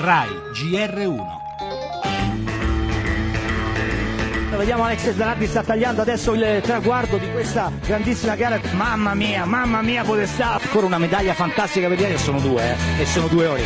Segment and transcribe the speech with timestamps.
[0.00, 1.36] RAI GR1
[4.56, 8.60] Vediamo Alex Zanardi sta tagliando adesso il traguardo di questa grandissima gara.
[8.72, 10.54] Mamma mia, mamma mia, podestà.
[10.60, 13.62] Ancora una medaglia fantastica per che sono due, eh, e sono due ore.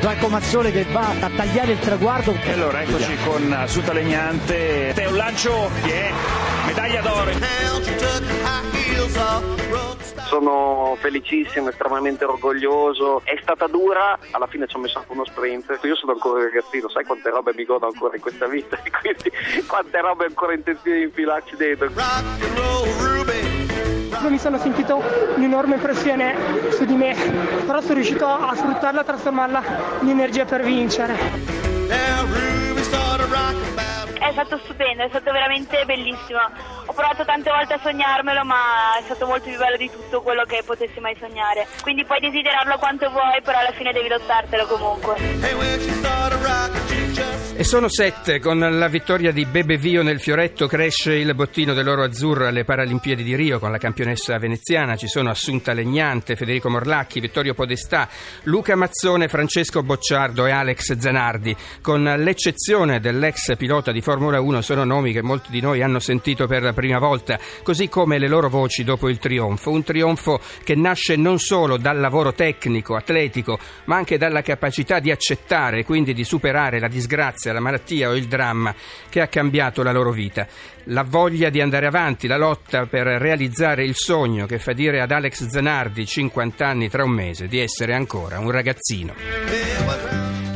[0.00, 2.34] Franco Mazzone che va a tagliare il traguardo.
[2.44, 4.92] E allora eccoci con Suta Legnante.
[4.92, 6.12] È un lancio che è
[6.66, 7.71] medaglia d'oro.
[10.32, 13.20] Sono felicissimo, estremamente orgoglioso.
[13.22, 15.78] È stata dura, alla fine ci ho messo anche uno sprint.
[15.82, 19.30] Io sono ancora ragazzino, sai quante robe mi godo ancora in questa vita e quindi
[19.66, 21.90] quante robe ancora intenzione di infilarci dentro.
[24.30, 25.02] mi sono sentito
[25.36, 27.14] un'enorme pressione su di me,
[27.66, 29.62] però sono riuscito a sfruttarla e trasformarla
[30.00, 31.14] in energia per vincere.
[34.18, 36.71] È stato stupendo, è stato veramente bellissimo.
[36.86, 40.44] Ho provato tante volte a sognarmelo, ma è stato molto più bello di tutto quello
[40.44, 41.66] che potessi mai sognare.
[41.82, 45.16] Quindi puoi desiderarlo quanto vuoi, però alla fine devi lottartelo comunque.
[47.54, 52.02] E sono sette, con la vittoria di Bebe Vio nel fioretto cresce il bottino dell'oro
[52.02, 57.20] azzurro alle Paralimpiadi di Rio con la campionessa veneziana, ci sono Assunta Legnante, Federico Morlacchi,
[57.20, 58.08] Vittorio Podestà,
[58.44, 61.54] Luca Mazzone, Francesco Bocciardo e Alex Zanardi.
[61.82, 66.46] Con l'eccezione dell'ex pilota di Formula 1 sono nomi che molti di noi hanno sentito
[66.46, 69.70] per la prima volta, così come le loro voci dopo il trionfo.
[69.70, 75.10] Un trionfo che nasce non solo dal lavoro tecnico, atletico, ma anche dalla capacità di
[75.10, 78.74] accettare e quindi di superare la disgrazia, la malattia o il dramma
[79.08, 80.46] che ha cambiato la loro vita.
[80.84, 85.10] La voglia di andare avanti, la lotta per realizzare il sogno che fa dire ad
[85.10, 90.11] Alex Zanardi, 50 anni tra un mese, di essere ancora un ragazzino.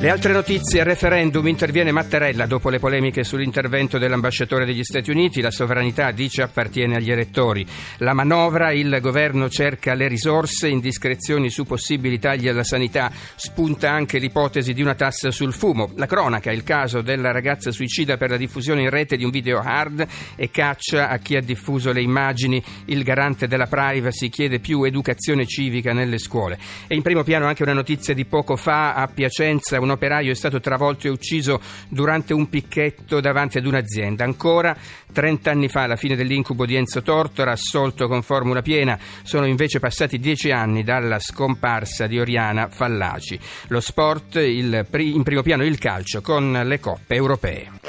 [0.07, 5.51] Le altre notizie, referendum interviene Mattarella dopo le polemiche sull'intervento dell'ambasciatore degli Stati Uniti, la
[5.51, 7.67] sovranità dice appartiene agli elettori.
[7.97, 14.19] La manovra, il governo cerca le risorse, indiscrezioni su possibili tagli alla sanità, spunta anche
[14.19, 15.91] l'ipotesi di una tassa sul fumo.
[15.97, 19.59] La cronaca, il caso della ragazza suicida per la diffusione in rete di un video
[19.59, 24.85] hard e caccia a chi ha diffuso le immagini, il garante della privacy chiede più
[24.85, 26.61] educazione civica nelle scuole.
[26.87, 30.35] E in primo piano anche una notizia di poco fa a Piacenza, un operaio è
[30.35, 34.25] stato travolto e ucciso durante un picchetto davanti ad un'azienda.
[34.25, 34.77] Ancora
[35.13, 39.81] 30 anni fa, alla fine dell'incubo di Enzo Tortora, assolto con formula piena, sono invece
[39.81, 43.39] passati dieci anni dalla scomparsa di Oriana Fallaci.
[43.69, 47.86] Lo sport, il, in primo piano il calcio con le coppe europee.